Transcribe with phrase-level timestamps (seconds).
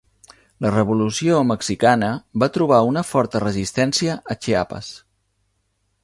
[0.65, 2.09] La Revolució mexicana
[2.43, 4.89] va trobar una forta resistència a Chiapas.